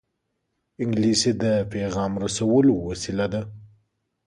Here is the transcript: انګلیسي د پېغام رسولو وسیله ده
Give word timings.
انګلیسي 0.81 1.31
د 1.43 1.45
پېغام 1.71 2.11
رسولو 2.23 2.73
وسیله 2.89 3.25
ده 3.33 3.41